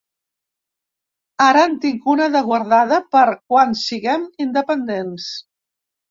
[1.47, 5.29] Ara en tinc una de guardada per quan siguem independents.